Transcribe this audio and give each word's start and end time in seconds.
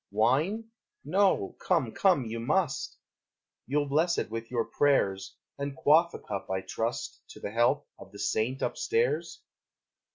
Wine? 0.09 0.71
No? 1.05 1.55
Come, 1.59 1.91
come, 1.91 2.25
you 2.25 2.39
must! 2.39 2.97
You'll 3.67 3.87
bless 3.87 4.17
it 4.17 4.31
with 4.31 4.49
your 4.49 4.65
prayers, 4.65 5.35
And 5.59 5.75
quaff 5.75 6.15
a 6.15 6.19
cup, 6.19 6.49
I 6.49 6.61
trust, 6.61 7.21
To 7.29 7.39
the 7.39 7.51
health 7.51 7.85
of 7.99 8.11
the 8.11 8.17
saint 8.17 8.63
up 8.63 8.77
stairs? 8.77 9.43